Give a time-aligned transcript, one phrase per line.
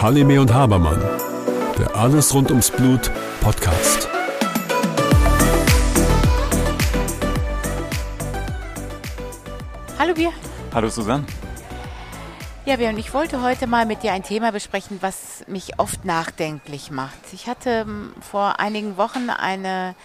[0.00, 1.02] Halime und Habermann,
[1.76, 3.10] der Alles rund ums Blut
[3.40, 4.08] Podcast.
[9.98, 10.30] Hallo Bier.
[10.72, 11.24] Hallo Susanne.
[12.64, 16.92] Ja, Björn, ich wollte heute mal mit dir ein Thema besprechen, was mich oft nachdenklich
[16.92, 17.18] macht.
[17.32, 19.96] Ich hatte ähm, vor einigen Wochen eine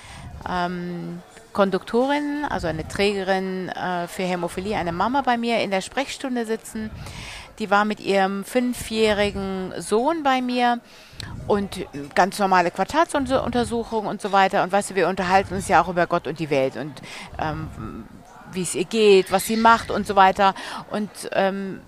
[0.49, 1.21] ähm,
[1.53, 6.89] Konduktorin, also eine Trägerin äh, für Hämophilie, eine Mama bei mir in der Sprechstunde sitzen.
[7.59, 10.79] Die war mit ihrem fünfjährigen Sohn bei mir
[11.47, 11.85] und
[12.15, 14.63] ganz normale Quartalsuntersuchungen und so weiter.
[14.63, 17.01] Und weißt du, wir unterhalten uns ja auch über Gott und die Welt und
[17.39, 18.05] ähm,
[18.51, 20.55] wie es ihr geht, was sie macht und so weiter.
[20.89, 21.81] Und ähm,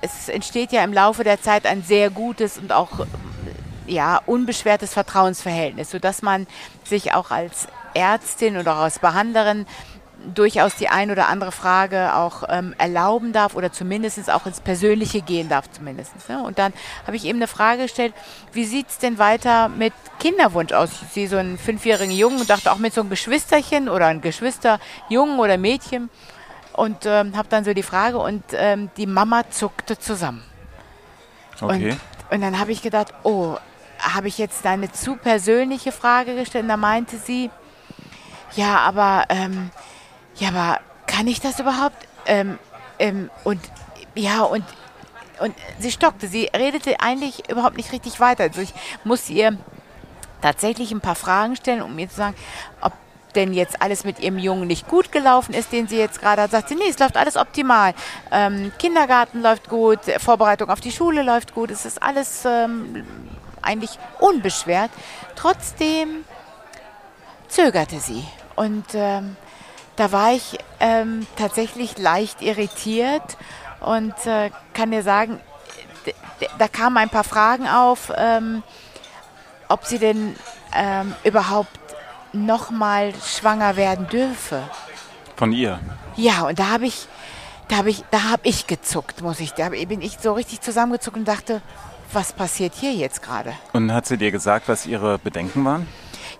[0.00, 3.06] es entsteht ja im Laufe der Zeit ein sehr gutes und auch
[3.86, 6.46] ja, unbeschwertes Vertrauensverhältnis, sodass man
[6.84, 9.66] sich auch als Ärztin oder auch als Behandlerin
[10.34, 15.20] durchaus die ein oder andere Frage auch ähm, erlauben darf oder zumindest auch ins Persönliche
[15.20, 16.12] gehen darf zumindest.
[16.28, 16.42] Ne?
[16.42, 16.72] Und dann
[17.06, 18.14] habe ich eben eine Frage gestellt,
[18.52, 20.90] wie sieht es denn weiter mit Kinderwunsch aus?
[21.02, 24.20] Ich sehe so einen fünfjährigen Jungen und dachte auch mit so einem Geschwisterchen oder ein
[24.20, 26.10] Geschwisterjungen oder Mädchen
[26.72, 30.42] und ähm, habe dann so die Frage und ähm, die Mama zuckte zusammen.
[31.60, 31.90] Okay.
[31.90, 33.56] Und, und dann habe ich gedacht, oh,
[34.00, 36.64] habe ich jetzt eine zu persönliche Frage gestellt?
[36.64, 37.50] Und da meinte sie,
[38.54, 39.70] ja, aber, ähm,
[40.36, 41.96] ja, aber kann ich das überhaupt?
[42.26, 42.58] Ähm,
[42.98, 43.60] ähm, und
[44.14, 44.64] ja, und,
[45.40, 46.28] und sie stockte.
[46.28, 48.44] Sie redete eigentlich überhaupt nicht richtig weiter.
[48.44, 48.72] Also ich
[49.04, 49.56] musste ihr
[50.42, 52.36] tatsächlich ein paar Fragen stellen, um mir zu sagen,
[52.80, 52.92] ob
[53.34, 56.50] denn jetzt alles mit ihrem Jungen nicht gut gelaufen ist, den sie jetzt gerade hat,
[56.50, 57.94] sagt sie, nee, es läuft alles optimal.
[58.30, 63.06] Ähm, Kindergarten läuft gut, Vorbereitung auf die Schule läuft gut, es ist alles ähm,
[63.62, 64.90] eigentlich unbeschwert.
[65.36, 66.24] Trotzdem
[67.48, 68.24] zögerte sie
[68.56, 69.36] und ähm,
[69.96, 73.36] da war ich ähm, tatsächlich leicht irritiert
[73.80, 75.40] und äh, kann dir sagen,
[76.58, 78.62] da kamen ein paar Fragen auf, ähm,
[79.68, 80.36] ob sie denn
[80.74, 81.78] ähm, überhaupt
[82.32, 84.62] nochmal schwanger werden dürfe.
[85.36, 85.80] Von ihr?
[86.16, 87.06] Ja, und da habe ich,
[87.68, 89.52] da habe ich, da habe ich gezuckt, muss ich.
[89.54, 91.60] Da bin ich so richtig zusammengezuckt und dachte,
[92.12, 93.52] was passiert hier jetzt gerade?
[93.72, 95.86] Und hat sie dir gesagt, was ihre Bedenken waren?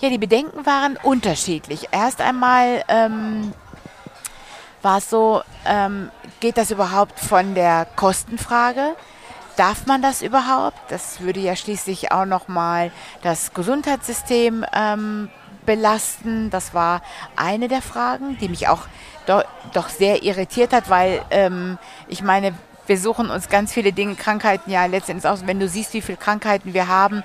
[0.00, 1.88] Ja, die Bedenken waren unterschiedlich.
[1.90, 3.52] Erst einmal ähm,
[4.80, 8.94] war es so, ähm, geht das überhaupt von der Kostenfrage?
[9.56, 10.78] Darf man das überhaupt?
[10.88, 12.92] Das würde ja schließlich auch nochmal
[13.22, 15.30] das Gesundheitssystem ähm,
[15.66, 16.50] belasten?
[16.50, 17.02] Das war
[17.34, 18.82] eine der Fragen, die mich auch
[19.26, 19.42] do,
[19.72, 21.76] doch sehr irritiert hat, weil ähm,
[22.06, 22.54] ich meine,
[22.86, 25.44] wir suchen uns ganz viele Dinge, Krankheiten ja letztendlich aus.
[25.44, 27.24] Wenn du siehst, wie viele Krankheiten wir haben,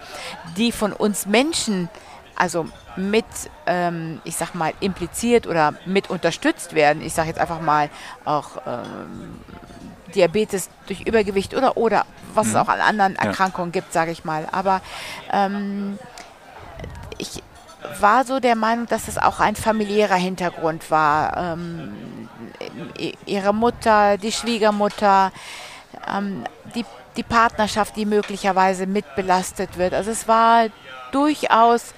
[0.57, 1.87] die von uns Menschen,
[2.35, 3.25] also mit,
[3.65, 7.01] ähm, ich sag mal, impliziert oder mit unterstützt werden.
[7.01, 7.89] Ich sage jetzt einfach mal
[8.25, 9.39] auch ähm,
[10.13, 12.51] Diabetes durch Übergewicht oder oder was mhm.
[12.51, 13.81] es auch an anderen Erkrankungen ja.
[13.81, 14.47] gibt, sage ich mal.
[14.51, 14.81] Aber
[15.31, 15.97] ähm,
[17.17, 17.41] ich,
[17.99, 21.37] war so der Meinung, dass es auch ein familiärer Hintergrund war.
[21.37, 22.29] Ähm,
[23.25, 25.31] ihre Mutter, die Schwiegermutter,
[26.07, 26.43] ähm,
[26.75, 26.85] die,
[27.17, 29.93] die Partnerschaft, die möglicherweise mitbelastet wird.
[29.93, 30.67] Also es war
[31.11, 31.93] durchaus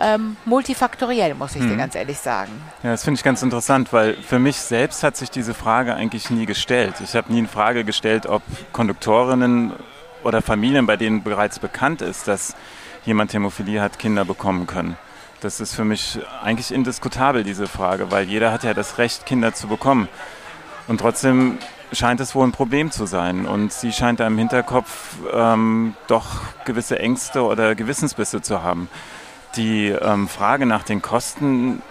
[0.00, 1.70] ähm, multifaktoriell, muss ich mhm.
[1.70, 2.52] dir ganz ehrlich sagen.
[2.82, 6.30] Ja, das finde ich ganz interessant, weil für mich selbst hat sich diese Frage eigentlich
[6.30, 6.94] nie gestellt.
[7.02, 9.72] Ich habe nie in Frage gestellt, ob Konduktorinnen
[10.24, 12.54] oder Familien, bei denen bereits bekannt ist, dass
[13.04, 14.96] jemand Hämophilie hat, Kinder bekommen können.
[15.40, 19.54] Das ist für mich eigentlich indiskutabel, diese Frage, weil jeder hat ja das Recht, Kinder
[19.54, 20.08] zu bekommen.
[20.88, 21.58] Und trotzdem
[21.92, 23.46] scheint es wohl ein Problem zu sein.
[23.46, 28.88] Und sie scheint da im Hinterkopf ähm, doch gewisse Ängste oder Gewissensbisse zu haben.
[29.56, 31.82] Die ähm, Frage nach den Kosten,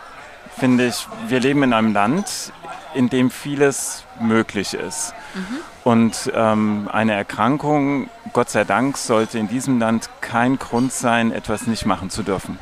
[0.57, 2.51] finde ich, wir leben in einem Land,
[2.93, 5.13] in dem vieles möglich ist.
[5.33, 5.57] Mhm.
[5.83, 11.67] Und ähm, eine Erkrankung, Gott sei Dank, sollte in diesem Land kein Grund sein, etwas
[11.67, 12.59] nicht machen zu dürfen.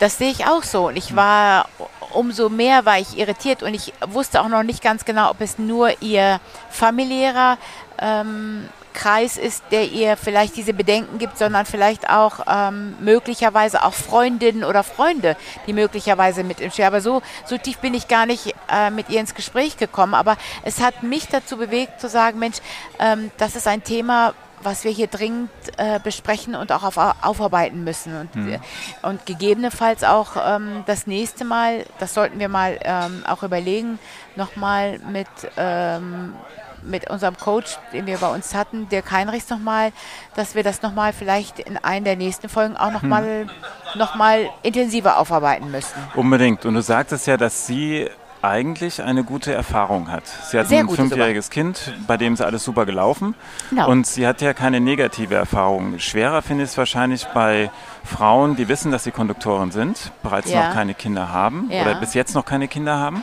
[0.00, 0.88] Das sehe ich auch so.
[0.88, 1.68] Und ich war,
[2.12, 5.58] umso mehr war ich irritiert und ich wusste auch noch nicht ganz genau, ob es
[5.58, 6.40] nur ihr
[6.70, 7.58] familiärer
[7.98, 13.92] ähm, Kreis ist, der ihr vielleicht diese Bedenken gibt, sondern vielleicht auch ähm, möglicherweise auch
[13.92, 15.36] Freundinnen oder Freunde,
[15.66, 16.86] die möglicherweise mit im Spiel.
[16.86, 20.14] Aber so, so tief bin ich gar nicht äh, mit ihr ins Gespräch gekommen.
[20.14, 22.58] Aber es hat mich dazu bewegt zu sagen, Mensch,
[22.98, 27.84] ähm, das ist ein Thema, was wir hier dringend äh, besprechen und auch auf, aufarbeiten
[27.84, 28.16] müssen.
[28.18, 28.58] Und, mhm.
[29.02, 33.98] und gegebenenfalls auch ähm, das nächste Mal, das sollten wir mal ähm, auch überlegen,
[34.36, 36.34] nochmal mit, ähm,
[36.84, 39.92] mit unserem Coach, den wir bei uns hatten, Dirk Heinrichs nochmal,
[40.36, 43.50] dass wir das nochmal vielleicht in einer der nächsten Folgen auch nochmal mhm.
[43.98, 44.14] noch
[44.62, 45.94] intensiver aufarbeiten müssen.
[46.14, 46.64] Unbedingt.
[46.64, 48.08] Und du sagtest ja, dass Sie
[48.44, 50.26] eigentlich eine gute Erfahrung hat.
[50.26, 53.34] Sie hat Sehr ein fünfjähriges Kind, bei dem ist alles super gelaufen.
[53.70, 53.88] Genau.
[53.88, 55.98] Und sie hat ja keine negative Erfahrung.
[55.98, 57.70] Schwerer finde ich es wahrscheinlich bei
[58.04, 60.68] Frauen, die wissen, dass sie Konduktoren sind, bereits Ja.
[60.68, 61.82] noch keine Kinder haben Ja.
[61.82, 63.22] oder bis jetzt noch keine Kinder haben.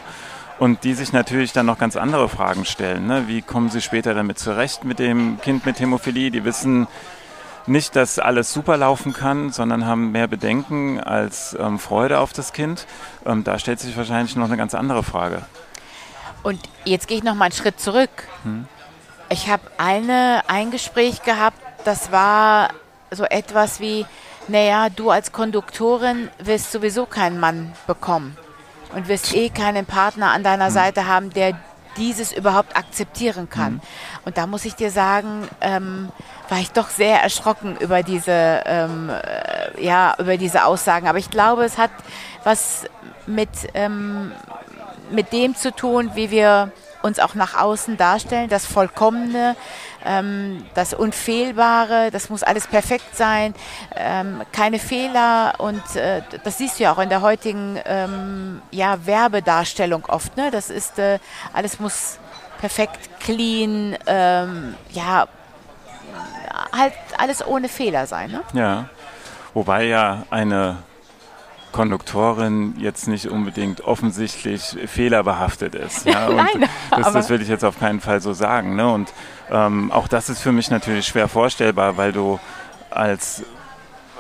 [0.62, 3.08] Und die sich natürlich dann noch ganz andere Fragen stellen.
[3.08, 3.28] Ne?
[3.28, 6.30] Wie kommen sie später damit zurecht mit dem Kind mit Hämophilie?
[6.30, 6.86] Die wissen
[7.66, 12.54] nicht, dass alles super laufen kann, sondern haben mehr Bedenken als ähm, Freude auf das
[12.54, 12.86] Kind.
[13.26, 15.42] Ähm, da stellt sich wahrscheinlich noch eine ganz andere Frage.
[16.44, 18.12] Und jetzt gehe ich noch mal einen Schritt zurück.
[19.30, 22.70] Ich habe eine, ein Gespräch gehabt, das war
[23.10, 24.06] so etwas wie,
[24.48, 28.38] naja, du als Konduktorin wirst sowieso keinen Mann bekommen
[28.94, 31.58] und wirst eh keinen Partner an deiner Seite haben, der
[31.98, 33.82] dieses überhaupt akzeptieren kann.
[34.24, 36.10] Und da muss ich dir sagen, ähm,
[36.48, 41.08] war ich doch sehr erschrocken über diese, ähm, äh, ja, über diese Aussagen.
[41.08, 41.92] Aber ich glaube, es hat
[42.44, 42.86] was
[43.28, 44.32] mit ähm,
[45.12, 46.72] mit dem zu tun, wie wir
[47.02, 49.56] uns auch nach außen darstellen, das Vollkommene,
[50.06, 53.54] ähm, das Unfehlbare, das muss alles perfekt sein,
[53.96, 59.06] ähm, keine Fehler und äh, das siehst du ja auch in der heutigen ähm, ja,
[59.06, 60.38] Werbedarstellung oft.
[60.38, 60.52] Ne?
[60.52, 61.20] Das ist, äh,
[61.54, 62.20] alles muss
[62.60, 65.28] perfekt, clean, ähm, ja,
[66.76, 68.32] halt alles ohne Fehler sein.
[68.32, 68.42] Ne?
[68.54, 68.90] Ja,
[69.54, 70.78] wobei ja eine
[71.72, 76.06] Konduktorin jetzt nicht unbedingt offensichtlich fehlerbehaftet ist.
[76.06, 76.30] Ja?
[76.36, 78.76] Nein, das, das will ich jetzt auf keinen Fall so sagen.
[78.76, 78.92] Ne?
[78.92, 79.12] Und
[79.52, 82.40] ähm, auch das ist für mich natürlich schwer vorstellbar, weil du
[82.90, 83.44] als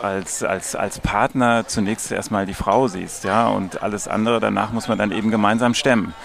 [0.01, 4.87] als, als, als Partner zunächst erstmal die Frau siehst, ja, und alles andere danach muss
[4.87, 6.15] man dann eben gemeinsam stemmen.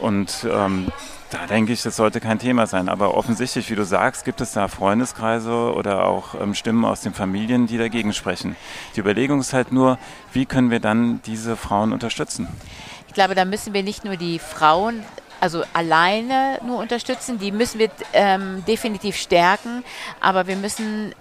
[0.00, 0.90] Und ähm,
[1.30, 2.88] da denke ich, das sollte kein Thema sein.
[2.88, 7.14] Aber offensichtlich, wie du sagst, gibt es da Freundeskreise oder auch ähm, Stimmen aus den
[7.14, 8.56] Familien, die dagegen sprechen.
[8.94, 9.98] Die Überlegung ist halt nur,
[10.32, 12.48] wie können wir dann diese Frauen unterstützen?
[13.08, 15.02] Ich glaube, da müssen wir nicht nur die Frauen,
[15.40, 19.84] also alleine nur unterstützen, die müssen wir ähm, definitiv stärken,
[20.20, 21.14] aber wir müssen,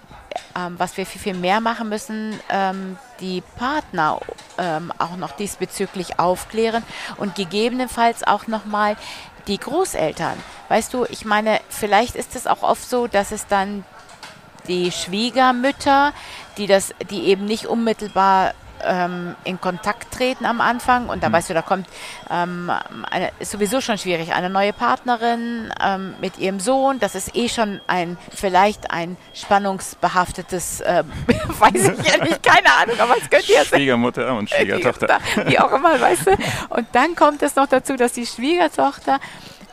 [0.56, 4.20] ähm, was wir viel, viel mehr machen müssen, ähm, die Partner
[4.58, 6.84] ähm, auch noch diesbezüglich aufklären
[7.18, 8.96] und gegebenenfalls auch nochmal
[9.48, 10.38] die Großeltern.
[10.70, 13.84] Weißt du, ich meine, vielleicht ist es auch oft so, dass es dann
[14.68, 16.14] die Schwiegermütter,
[16.58, 18.54] die das, die eben nicht unmittelbar
[18.86, 21.88] ähm, in Kontakt treten am Anfang und da weißt du, da kommt
[22.30, 22.72] ähm,
[23.10, 27.50] eine, ist sowieso schon schwierig, eine neue Partnerin ähm, mit ihrem Sohn, das ist eh
[27.50, 31.12] schon ein vielleicht ein spannungsbehaftetes, ähm,
[31.60, 33.80] weiß ich ja nicht, keine Ahnung, aber es könnte ja sein.
[33.80, 35.20] Schwiegermutter und Schwiegertochter.
[35.46, 36.32] Wie auch immer, weißt du.
[36.70, 39.20] Und dann kommt es noch dazu, dass die Schwiegertochter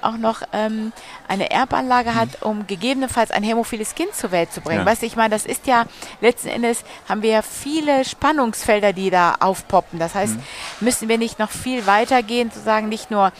[0.02, 0.92] auch noch ähm,
[1.28, 4.80] eine Erbanlage hat, um gegebenenfalls ein hämophiles Kind zur Welt zu bringen.
[4.80, 4.86] Ja.
[4.86, 5.84] Weißt du, ich meine, das ist ja
[6.20, 9.98] letzten Endes haben wir ja viele Spannungsfelder, die da aufpoppen.
[9.98, 10.36] Das heißt,
[10.80, 13.32] müssen wir nicht noch viel weiter gehen, zu sagen, nicht nur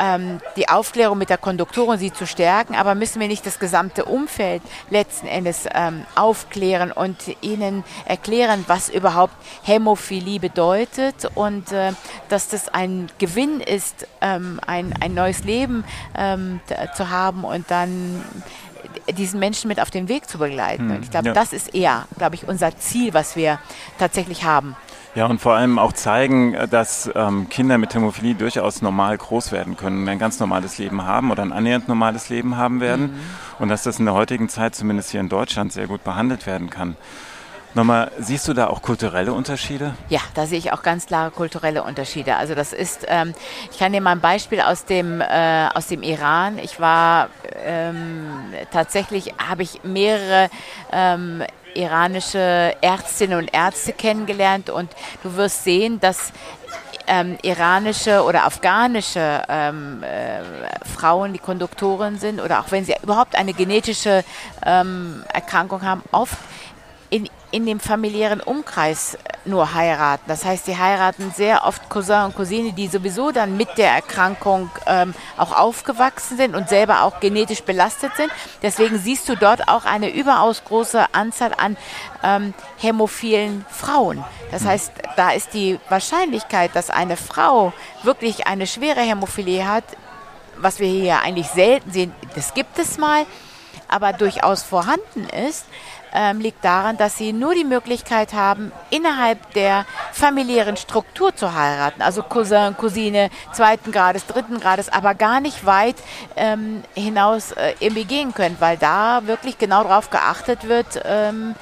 [0.00, 4.06] ähm, die Aufklärung mit der Konduktorin, sie zu stärken, aber müssen wir nicht das gesamte
[4.06, 11.92] Umfeld letzten Endes ähm, aufklären und ihnen erklären, was überhaupt Hämophilie bedeutet und äh,
[12.28, 15.84] dass das ein Gewinn ist, ähm, ein, ein neues Leben
[16.16, 16.60] ähm,
[16.96, 18.24] zu haben und dann
[19.16, 20.90] diesen Menschen mit auf den Weg zu begleiten.
[20.90, 21.32] und ich glaube, ja.
[21.34, 23.58] das ist eher, glaube ich, unser Ziel, was wir
[23.98, 24.76] tatsächlich haben.
[25.16, 29.50] Ja, und vor allem auch zeigen, äh, dass ähm, Kinder mit Hämophilie durchaus normal groß
[29.50, 33.20] werden können, ein ganz normales Leben haben oder ein annähernd normales Leben haben werden.
[33.58, 36.70] Und dass das in der heutigen Zeit, zumindest hier in Deutschland, sehr gut behandelt werden
[36.70, 36.96] kann.
[37.74, 39.94] Nochmal, siehst du da auch kulturelle Unterschiede?
[40.08, 42.34] Ja, da sehe ich auch ganz klare kulturelle Unterschiede.
[42.34, 43.32] Also das ist, ähm,
[43.70, 46.58] ich kann dir mal ein Beispiel aus dem, äh, aus dem Iran.
[46.58, 47.28] Ich war
[47.64, 50.50] ähm, tatsächlich, habe ich mehrere
[50.90, 54.90] ähm, iranische Ärztinnen und Ärzte kennengelernt und
[55.22, 56.32] du wirst sehen, dass
[57.06, 60.40] ähm, iranische oder afghanische ähm, äh,
[60.84, 64.24] Frauen, die Konduktoren sind oder auch wenn sie überhaupt eine genetische
[64.64, 66.38] ähm, Erkrankung haben, oft
[67.50, 70.24] in dem familiären Umkreis nur heiraten.
[70.26, 74.70] Das heißt, sie heiraten sehr oft Cousin und Cousine, die sowieso dann mit der Erkrankung
[74.86, 78.30] ähm, auch aufgewachsen sind und selber auch genetisch belastet sind.
[78.62, 81.76] Deswegen siehst du dort auch eine überaus große Anzahl an
[82.22, 84.24] ähm, hämophilen Frauen.
[84.50, 89.84] Das heißt, da ist die Wahrscheinlichkeit, dass eine Frau wirklich eine schwere Hämophilie hat,
[90.58, 93.24] was wir hier eigentlich selten sehen, das gibt es mal,
[93.90, 95.66] aber durchaus vorhanden ist,
[96.12, 102.02] ähm, liegt daran, dass sie nur die Möglichkeit haben, innerhalb der familiären Struktur zu heiraten.
[102.02, 105.96] Also Cousin, Cousine zweiten Grades, dritten Grades, aber gar nicht weit
[106.36, 111.54] ähm, hinaus äh, irgendwie gehen können, weil da wirklich genau darauf geachtet wird, ähm,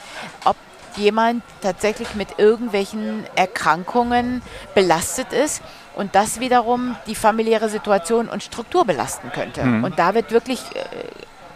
[0.44, 0.56] ob
[0.96, 4.42] jemand tatsächlich mit irgendwelchen Erkrankungen
[4.74, 5.62] belastet ist.
[5.94, 9.64] und das wiederum die familiäre Situation und Struktur belasten könnte.
[9.64, 9.82] Mhm.
[9.82, 10.84] Und da wird wirklich äh,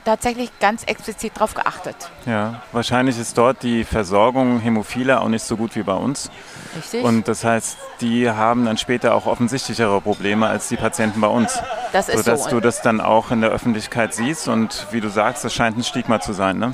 [0.04, 1.96] tatsächlich ganz explizit darauf geachtet.
[2.26, 6.30] Ja, wahrscheinlich ist dort die Versorgung Hämophiler auch nicht so gut wie bei uns.
[6.76, 7.04] Richtig.
[7.04, 11.58] Und das heißt, die haben dann später auch offensichtlichere Probleme als die Patienten bei uns.
[11.92, 12.50] Das ist Sodass so.
[12.50, 15.84] du das dann auch in der Öffentlichkeit siehst und wie du sagst, das scheint ein
[15.84, 16.72] Stigma zu sein, ne?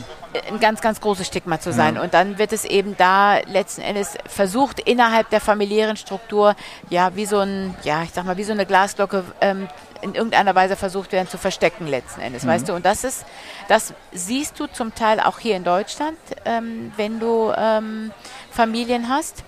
[0.48, 1.96] ein ganz, ganz großes Stigma zu sein.
[1.96, 2.02] Ja.
[2.02, 6.54] Und dann wird es eben da letzten Endes versucht, innerhalb der familiären Struktur,
[6.90, 9.68] ja, wie so ein, ja, ich sag mal, wie so eine Glasglocke ähm,
[10.00, 12.48] in irgendeiner Weise versucht werden zu verstecken letzten Endes, mhm.
[12.48, 12.74] weißt du?
[12.74, 13.24] Und das ist,
[13.68, 18.12] das siehst du zum Teil auch hier in Deutschland, ähm, wenn du ähm,
[18.50, 19.44] Familien hast,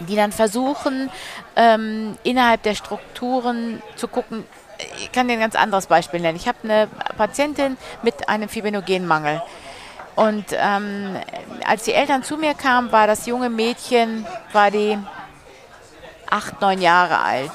[0.00, 1.10] die dann versuchen,
[1.56, 4.44] ähm, innerhalb der Strukturen zu gucken,
[4.96, 6.36] ich kann dir ein ganz anderes Beispiel nennen.
[6.36, 6.88] Ich habe eine
[7.18, 9.42] Patientin mit einem Fibrinogenmangel.
[10.16, 11.16] Und ähm,
[11.66, 14.98] als die Eltern zu mir kamen, war das junge Mädchen, war die
[16.28, 17.50] acht, neun Jahre alt.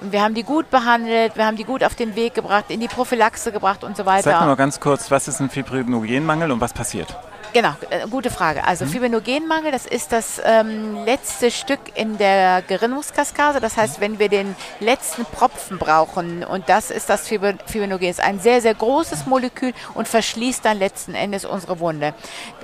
[0.00, 2.80] Und wir haben die gut behandelt, wir haben die gut auf den Weg gebracht, in
[2.80, 4.30] die Prophylaxe gebracht und so weiter.
[4.30, 7.16] Sag mal ganz kurz, was ist ein Fibrinogenmangel und was passiert?
[7.52, 8.64] Genau, äh, gute Frage.
[8.64, 8.90] Also mhm.
[8.90, 13.60] Fibrinogenmangel, das ist das ähm, letzte Stück in der Gerinnungskaskade.
[13.60, 18.38] Das heißt, wenn wir den letzten Propfen brauchen, und das ist das Fibrinogen, ist ein
[18.38, 22.12] sehr, sehr großes Molekül und verschließt dann letzten Endes unsere Wunde.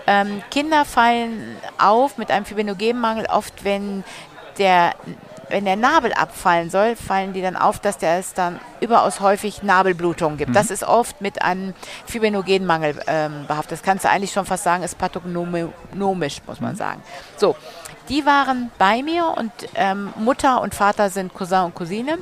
[0.07, 4.05] Ähm, Kinder fallen auf mit einem Fibrinogenmangel oft, wenn
[4.59, 4.95] der
[5.49, 9.63] wenn der Nabel abfallen soll, fallen die dann auf, dass der es dann überaus häufig
[9.63, 10.51] Nabelblutungen gibt.
[10.51, 10.55] Mhm.
[10.55, 11.75] Das ist oft mit einem
[12.07, 13.73] Fibrinogenmangel ähm, behaftet.
[13.73, 16.77] Das kannst du eigentlich schon fast sagen, ist pathognomisch, muss man mhm.
[16.77, 17.03] sagen.
[17.37, 17.57] So,
[18.09, 22.19] die waren bei mir und ähm, Mutter und Vater sind Cousin und Cousine.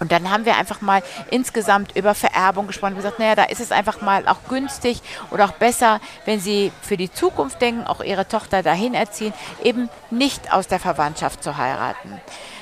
[0.00, 3.60] Und dann haben wir einfach mal insgesamt über Vererbung gesprochen und gesagt, naja, da ist
[3.60, 8.02] es einfach mal auch günstig oder auch besser, wenn Sie für die Zukunft denken, auch
[8.02, 12.20] Ihre Tochter dahin erziehen, eben nicht aus der Verwandtschaft zu heiraten.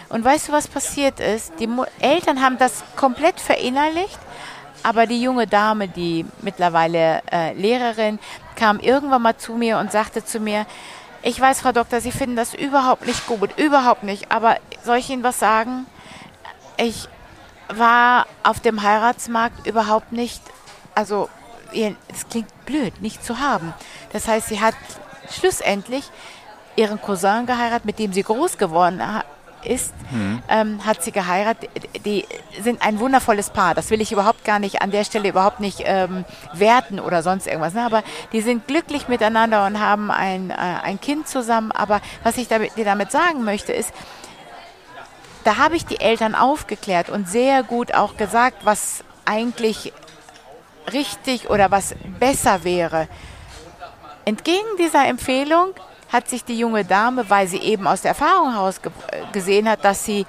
[0.08, 1.52] Und weißt du, was passiert ist?
[1.60, 1.68] Die
[2.00, 4.18] Eltern haben das komplett verinnerlicht,
[4.82, 8.18] aber die junge Dame, die mittlerweile äh, Lehrerin,
[8.56, 10.66] kam irgendwann mal zu mir und sagte zu mir,
[11.22, 15.10] ich weiß, Frau Doktor, Sie finden das überhaupt nicht gut, überhaupt nicht, aber soll ich
[15.10, 15.86] Ihnen was sagen?
[16.76, 17.08] Ich
[17.68, 20.42] war auf dem Heiratsmarkt überhaupt nicht,
[20.94, 21.28] also
[21.72, 23.74] es klingt blöd, nicht zu haben.
[24.12, 24.74] Das heißt, sie hat
[25.30, 26.04] schlussendlich
[26.76, 29.02] ihren Cousin geheiratet, mit dem sie groß geworden
[29.64, 30.42] ist, mhm.
[30.48, 31.68] ähm, hat sie geheiratet.
[32.04, 32.24] Die
[32.62, 33.74] sind ein wundervolles Paar.
[33.74, 37.46] Das will ich überhaupt gar nicht an der Stelle überhaupt nicht ähm, werten oder sonst
[37.46, 37.74] irgendwas.
[37.74, 37.84] Ne?
[37.84, 41.72] Aber die sind glücklich miteinander und haben ein, äh, ein Kind zusammen.
[41.72, 43.92] Aber was ich damit, dir damit sagen möchte, ist,
[45.44, 49.92] da habe ich die Eltern aufgeklärt und sehr gut auch gesagt, was eigentlich
[50.92, 53.08] richtig oder was besser wäre.
[54.24, 55.74] Entgegen dieser Empfehlung
[56.10, 58.80] hat sich die junge Dame, weil sie eben aus der Erfahrung heraus
[59.32, 60.26] gesehen hat, dass sie,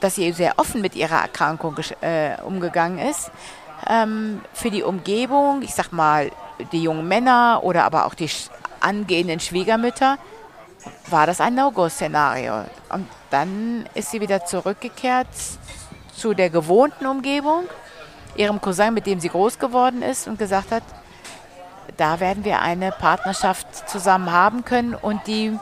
[0.00, 3.30] dass sie sehr offen mit ihrer Erkrankung äh, umgegangen ist,
[3.88, 6.30] ähm, für die Umgebung, ich sag mal,
[6.72, 8.30] die jungen Männer oder aber auch die
[8.80, 10.18] angehenden Schwiegermütter,
[11.10, 12.64] war das ein No-Go-Szenario.
[12.90, 15.28] Und dann ist sie wieder zurückgekehrt
[16.14, 17.64] zu der gewohnten Umgebung,
[18.36, 20.82] ihrem Cousin, mit dem sie groß geworden ist und gesagt hat,
[21.96, 25.58] da werden wir eine Partnerschaft zusammen haben können und die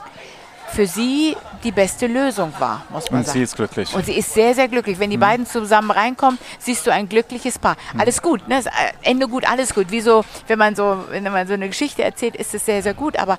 [0.71, 3.39] für sie die beste Lösung war, muss man und sagen.
[3.39, 3.93] Und sie ist glücklich.
[3.93, 4.99] Und sie ist sehr, sehr glücklich.
[4.99, 5.21] Wenn die mhm.
[5.21, 7.75] beiden zusammen reinkommen, siehst du ein glückliches Paar.
[7.93, 7.99] Mhm.
[7.99, 8.63] Alles gut, ne?
[9.01, 9.91] Ende gut, alles gut.
[9.91, 12.93] Wie so, wenn man so, wenn man so eine Geschichte erzählt, ist es sehr, sehr
[12.93, 13.17] gut.
[13.17, 13.37] Aber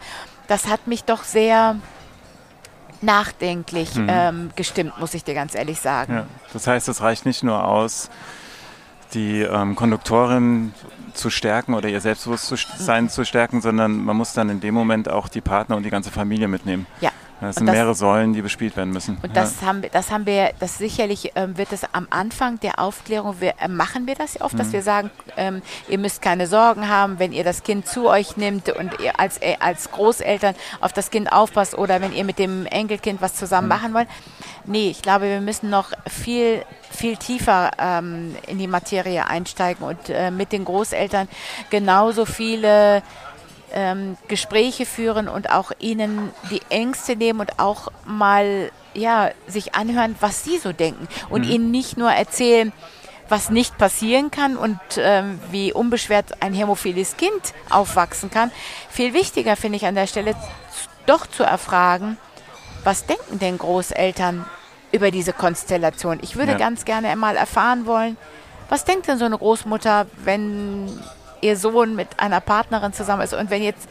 [0.49, 1.77] das hat mich doch sehr
[3.01, 4.07] nachdenklich mhm.
[4.09, 6.15] ähm, gestimmt, muss ich dir ganz ehrlich sagen.
[6.15, 8.11] Ja, das heißt, es reicht nicht nur aus,
[9.15, 10.75] die ähm, Konduktorin
[11.15, 15.29] zu stärken oder ihr Selbstbewusstsein zu stärken, sondern man muss dann in dem Moment auch
[15.29, 16.87] die Partner und die ganze Familie mitnehmen.
[17.01, 17.11] Ja,
[17.49, 19.19] das sind das, mehrere Säulen, die bespielt werden müssen.
[19.23, 19.67] Und das ja.
[19.67, 23.55] haben wir, das haben wir, das sicherlich ähm, wird es am Anfang der Aufklärung, wir,
[23.61, 24.59] äh, machen wir das ja oft, mhm.
[24.59, 28.37] dass wir sagen, ähm, ihr müsst keine Sorgen haben, wenn ihr das Kind zu euch
[28.37, 32.39] nimmt und ihr als, äh, als Großeltern auf das Kind aufpasst oder wenn ihr mit
[32.39, 33.75] dem Enkelkind was zusammen mhm.
[33.75, 34.09] machen wollt.
[34.65, 40.11] Nee, ich glaube, wir müssen noch viel viel tiefer ähm, in die Materie einsteigen und
[40.11, 41.29] äh, mit den Großeltern
[41.71, 43.03] genauso viele
[43.73, 50.17] ähm, Gespräche führen und auch ihnen die Ängste nehmen und auch mal ja, sich anhören,
[50.21, 51.51] was sie so denken und mhm.
[51.51, 52.73] ihnen nicht nur erzählen,
[53.29, 58.51] was nicht passieren kann und ähm, wie unbeschwert ein hämophiles Kind aufwachsen kann.
[58.91, 60.35] Viel wichtiger finde ich an der Stelle
[61.07, 62.19] doch zu erfragen,
[62.85, 64.45] was denken denn Großeltern
[64.91, 66.19] über diese Konstellation?
[66.23, 66.59] Ich würde ja.
[66.59, 68.17] ganz gerne einmal erfahren wollen,
[68.69, 70.89] was denkt denn so eine Großmutter, wenn
[71.43, 73.89] ihr Sohn mit einer Partnerin zusammen ist und wenn jetzt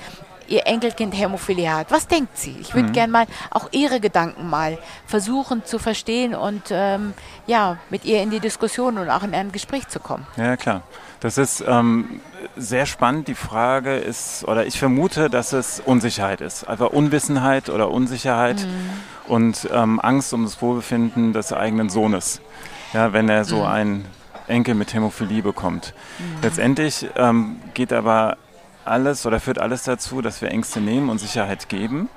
[0.51, 1.91] ihr Enkelkind Hämophilie hat.
[1.91, 2.55] Was denkt sie?
[2.59, 2.93] Ich würde mhm.
[2.93, 4.77] gerne mal auch ihre Gedanken mal
[5.07, 7.13] versuchen zu verstehen und ähm,
[7.47, 10.27] ja, mit ihr in die Diskussion und auch in ein Gespräch zu kommen.
[10.37, 10.83] Ja, klar.
[11.21, 12.19] Das ist ähm,
[12.57, 13.27] sehr spannend.
[13.27, 16.67] Die Frage ist, oder ich vermute, dass es Unsicherheit ist.
[16.67, 19.31] Einfach Unwissenheit oder Unsicherheit mhm.
[19.31, 22.41] und ähm, Angst um das Wohlbefinden des eigenen Sohnes.
[22.93, 23.65] Ja, wenn er so mhm.
[23.65, 24.05] einen
[24.51, 25.93] Enkel mit Hämophilie bekommt.
[26.19, 26.23] Mhm.
[26.43, 28.37] Letztendlich ähm, geht aber
[28.85, 32.01] alles oder führt alles dazu, dass wir Ängste nehmen und Sicherheit geben.
[32.01, 32.09] Mhm.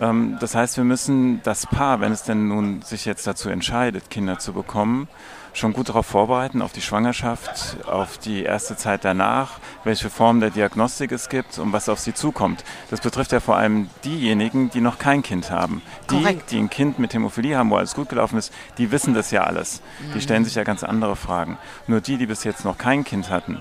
[0.00, 4.10] Ähm, das heißt, wir müssen das Paar, wenn es denn nun sich jetzt dazu entscheidet,
[4.10, 5.08] Kinder zu bekommen,
[5.52, 10.50] schon gut darauf vorbereiten, auf die Schwangerschaft, auf die erste Zeit danach, welche Form der
[10.50, 12.64] Diagnostik es gibt und was auf sie zukommt.
[12.90, 15.82] Das betrifft ja vor allem diejenigen, die noch kein Kind haben.
[16.10, 16.50] Die, Korrekt.
[16.50, 19.44] die ein Kind mit Hämophilie haben, wo alles gut gelaufen ist, die wissen das ja
[19.44, 19.82] alles.
[20.12, 20.20] Die mhm.
[20.20, 21.58] stellen sich ja ganz andere Fragen.
[21.86, 23.60] Nur die, die bis jetzt noch kein Kind hatten,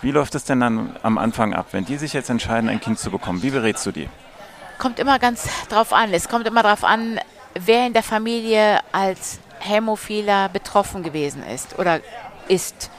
[0.00, 3.00] wie läuft es denn dann am Anfang ab, wenn die sich jetzt entscheiden, ein Kind
[3.00, 3.42] zu bekommen?
[3.42, 4.08] Wie berätst du die?
[4.78, 6.12] Kommt immer ganz drauf an.
[6.12, 7.18] Es kommt immer drauf an,
[7.54, 12.00] wer in der Familie als Hämophiler betroffen gewesen ist oder
[12.48, 12.90] ist.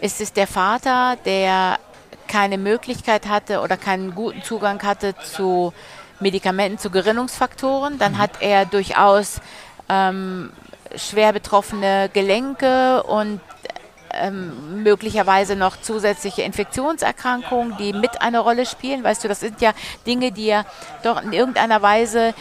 [0.00, 1.78] Ist es der Vater, der
[2.26, 5.74] keine Möglichkeit hatte oder keinen guten Zugang hatte zu
[6.20, 7.98] Medikamenten, zu Gerinnungsfaktoren?
[7.98, 8.18] Dann mhm.
[8.18, 9.40] hat er durchaus
[9.90, 10.52] ähm,
[10.96, 13.40] schwer betroffene Gelenke und
[14.12, 19.04] ähm, möglicherweise noch zusätzliche Infektionserkrankungen, die mit eine Rolle spielen.
[19.04, 19.72] Weißt du, das sind ja
[20.06, 20.64] Dinge, die ja
[21.02, 22.34] doch in irgendeiner Weise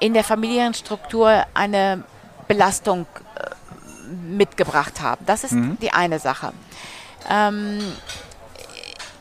[0.00, 2.04] in der Familienstruktur eine
[2.48, 3.50] Belastung äh,
[4.28, 5.24] mitgebracht haben.
[5.26, 5.78] Das ist mhm.
[5.80, 6.52] die eine Sache.
[7.30, 7.80] Ähm,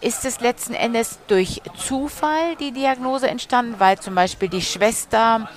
[0.01, 5.49] ist es letzten Endes durch Zufall die Diagnose entstanden, weil zum Beispiel die Schwester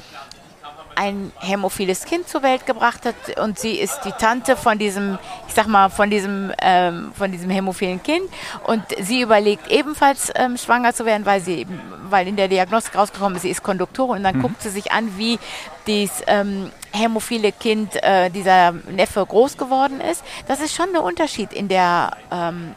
[0.97, 5.55] ein hämophiles Kind zur Welt gebracht hat und sie ist die Tante von diesem, ich
[5.55, 8.25] sag mal, von diesem, ähm, von diesem hämophilen Kind
[8.65, 11.67] und sie überlegt ebenfalls ähm, schwanger zu werden, weil sie
[12.11, 14.43] weil in der Diagnostik rausgekommen ist, sie ist Konduktorin und dann mhm.
[14.43, 15.39] guckt sie sich an, wie
[15.87, 20.25] dieses ähm, hämophile Kind, äh, dieser Neffe groß geworden ist.
[20.49, 22.75] Das ist schon ein Unterschied in der ähm,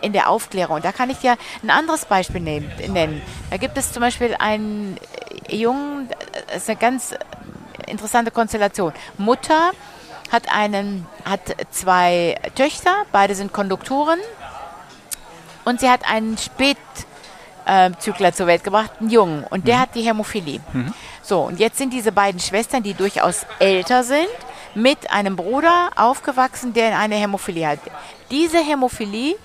[0.00, 0.82] in der Aufklärung.
[0.82, 3.22] Da kann ich dir ein anderes Beispiel nennen.
[3.50, 4.98] Da gibt es zum Beispiel einen
[5.48, 6.08] Jungen,
[6.48, 7.14] das ist eine ganz
[7.86, 8.92] interessante Konstellation.
[9.16, 9.70] Mutter
[10.30, 14.18] hat einen, hat zwei Töchter, beide sind Konduktoren
[15.64, 19.80] und sie hat einen Spätzügler zur Welt gebracht, einen Jungen, und der mhm.
[19.80, 20.60] hat die Hämophilie.
[20.72, 20.92] Mhm.
[21.24, 24.28] So, und jetzt sind diese beiden Schwestern, die durchaus älter sind,
[24.74, 27.78] mit einem Bruder aufgewachsen, der eine Hämophilie hat.
[28.30, 29.36] Diese Hämophilie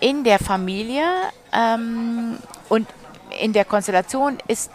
[0.00, 1.04] in der Familie
[1.52, 2.86] ähm, und
[3.40, 4.70] in der Konstellation ist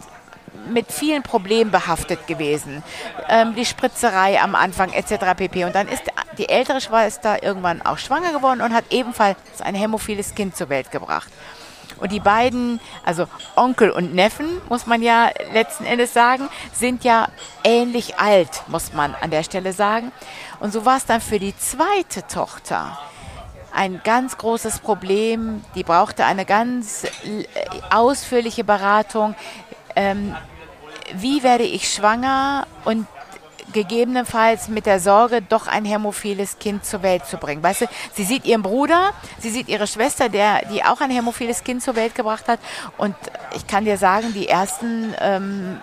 [0.69, 2.81] mit vielen Problemen behaftet gewesen.
[3.29, 5.35] Ähm, die Spritzerei am Anfang etc.
[5.37, 5.65] pp.
[5.65, 6.03] Und dann ist
[6.39, 10.89] die ältere Schwester irgendwann auch schwanger geworden und hat ebenfalls ein hämophiles Kind zur Welt
[10.89, 11.31] gebracht.
[11.99, 17.27] Und die beiden, also Onkel und Neffen, muss man ja letzten Endes sagen, sind ja
[17.63, 20.11] ähnlich alt, muss man an der Stelle sagen.
[20.59, 22.97] Und so war es dann für die zweite Tochter
[23.73, 25.63] ein ganz großes Problem.
[25.75, 27.05] Die brauchte eine ganz
[27.89, 29.35] ausführliche Beratung
[29.95, 30.35] ähm,
[31.13, 33.07] wie werde ich schwanger und
[33.75, 37.61] gegebenenfalls mit der Sorge, doch ein hämophiles Kind zur Welt zu bringen.
[37.61, 41.63] Weißt du, sie sieht ihren Bruder, sie sieht ihre Schwester, der, die auch ein hämophiles
[41.65, 42.59] Kind zur Welt gebracht hat.
[42.97, 43.15] Und
[43.53, 45.81] ich kann dir sagen, die ersten ähm,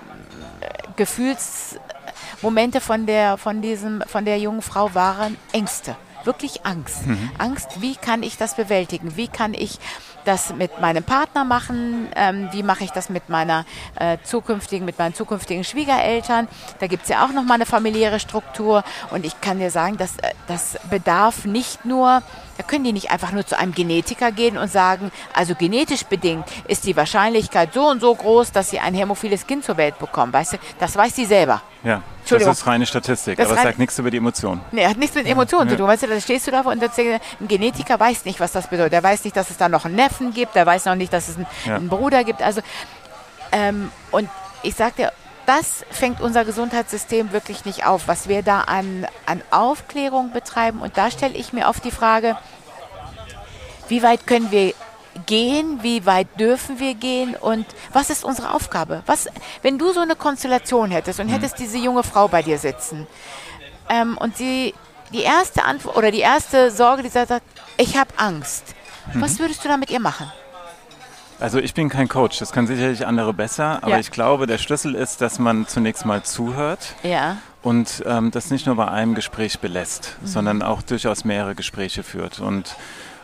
[0.97, 5.95] Gefühlsmomente von der, von, diesem, von der jungen Frau waren Ängste.
[6.25, 7.07] Wirklich Angst.
[7.07, 7.31] Mhm.
[7.37, 9.17] Angst, wie kann ich das bewältigen?
[9.17, 9.79] Wie kann ich
[10.25, 12.09] das mit meinem Partner machen?
[12.15, 13.65] Ähm, wie mache ich das mit meiner
[13.99, 16.49] äh, zukünftigen, mit meinen zukünftigen Schwiegereltern?
[16.81, 18.85] Da gibt es ja auch nochmal eine familiäre Struktur.
[19.11, 22.23] Und ich kann dir sagen, dass äh, das bedarf nicht nur,
[22.57, 26.45] da können die nicht einfach nur zu einem Genetiker gehen und sagen, also genetisch bedingt
[26.69, 30.33] ist die Wahrscheinlichkeit so und so groß, dass sie ein hämophiles Kind zur Welt bekommen.
[30.33, 31.63] Weißt du, das weiß sie selber.
[31.83, 34.61] Ja, das ist reine Statistik, das aber es sagt nichts über die Emotionen.
[34.71, 35.73] Nee, hat nichts mit Emotionen ja.
[35.73, 35.89] zu tun.
[35.89, 38.93] Weißt du, da stehst du da und ein Genetiker weiß nicht, was das bedeutet.
[38.93, 41.29] Der weiß nicht, dass es da noch einen Neffen gibt, der weiß noch nicht, dass
[41.29, 41.77] es einen, ja.
[41.77, 42.41] einen Bruder gibt.
[42.41, 42.61] Also,
[43.51, 44.29] ähm, und
[44.63, 45.13] ich sag dir,
[45.47, 50.81] das fängt unser Gesundheitssystem wirklich nicht auf, was wir da an, an Aufklärung betreiben.
[50.81, 52.37] Und da stelle ich mir oft die Frage,
[53.89, 54.75] wie weit können wir
[55.27, 59.03] gehen, wie weit dürfen wir gehen und was ist unsere Aufgabe?
[59.07, 59.29] Was,
[59.61, 61.33] wenn du so eine Konstellation hättest und mhm.
[61.33, 63.07] hättest diese junge Frau bei dir sitzen
[63.91, 64.75] ähm, und sie
[65.13, 67.43] die erste Antwort oder die erste Sorge, die sagt,
[67.77, 68.75] ich habe Angst,
[69.13, 69.21] mhm.
[69.21, 70.33] was würdest du da mit ihr machen?
[71.41, 73.99] Also ich bin kein Coach, das können sicherlich andere besser, aber Ja.
[73.99, 77.39] ich glaube, der Schlüssel ist, dass man zunächst mal zuhört Ja.
[77.63, 82.39] und ähm, das nicht nur bei einem Gespräch belässt, sondern auch durchaus mehrere Gespräche führt
[82.39, 82.77] und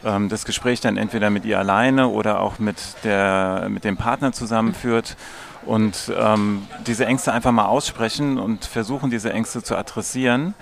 [0.05, 4.33] ähm, das Gespräch dann entweder mit ihr alleine oder auch mit, der, mit dem Partner
[4.33, 5.17] zusammenführt
[5.65, 10.55] und ähm, diese Ängste einfach mal aussprechen und versuchen, diese Ängste zu adressieren,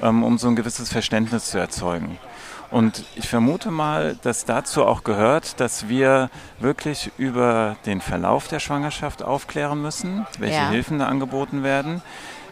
[0.00, 2.18] ähm, um so ein gewisses Verständnis zu erzeugen.
[2.72, 8.60] Und ich vermute mal, dass dazu auch gehört, dass wir wirklich über den Verlauf der
[8.60, 10.70] Schwangerschaft aufklären müssen, welche Ja.
[10.70, 12.00] Hilfen da angeboten werden,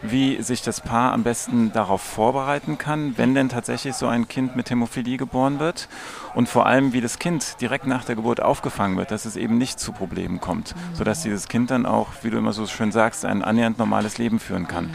[0.03, 4.55] wie sich das Paar am besten darauf vorbereiten kann, wenn denn tatsächlich so ein Kind
[4.55, 5.89] mit Hämophilie geboren wird
[6.35, 9.57] und vor allem, wie das Kind direkt nach der Geburt aufgefangen wird, dass es eben
[9.57, 13.25] nicht zu Problemen kommt, sodass dieses Kind dann auch, wie du immer so schön sagst,
[13.25, 14.93] ein annähernd normales Leben führen kann.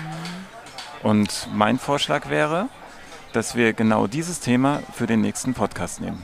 [1.02, 2.68] Und mein Vorschlag wäre,
[3.32, 6.22] dass wir genau dieses Thema für den nächsten Podcast nehmen.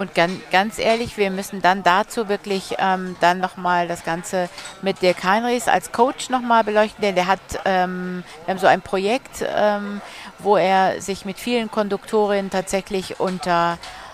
[0.00, 4.48] Und ganz, ganz ehrlich, wir müssen dann dazu wirklich ähm, dann nochmal das Ganze
[4.80, 8.80] mit Dirk Heinrichs als Coach nochmal beleuchten, denn der hat, ähm, wir haben so ein
[8.80, 10.00] Projekt, ähm,
[10.38, 13.20] wo er sich mit vielen Konduktorinnen tatsächlich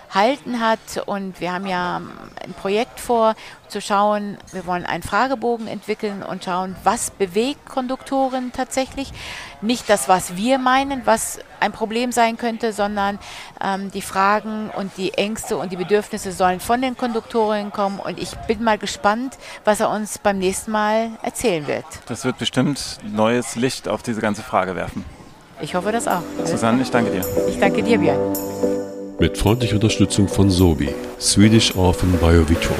[0.07, 1.97] unterhalten hat und wir haben ja
[2.43, 3.35] ein Projekt vor,
[3.67, 9.11] zu schauen, wir wollen einen Fragebogen entwickeln und schauen, was bewegt Konduktoren tatsächlich.
[9.61, 13.19] Nicht das, was wir meinen, was ein Problem sein könnte, sondern
[13.61, 18.19] ähm, die Fragen und die Ängste und die Bedürfnisse sollen von den Konduktorinnen kommen und
[18.19, 21.85] ich bin mal gespannt, was er uns beim nächsten Mal erzählen wird.
[22.05, 25.03] Das wird bestimmt neues Licht auf diese ganze Frage werfen.
[25.59, 26.21] Ich hoffe das auch.
[26.45, 27.25] Susanne, ich danke dir.
[27.49, 28.76] Ich danke dir, Björn.
[29.19, 32.77] Mit freundlicher Unterstützung von Sobi, Swedish Orphan Biovitron.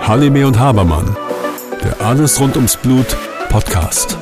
[0.00, 1.16] Halime und Habermann,
[1.82, 3.16] der Alles rund ums Blut
[3.48, 4.18] Podcast.